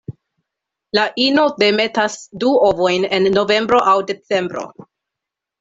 [0.97, 4.69] La ino demetas du ovojn en novembro aŭ decembro.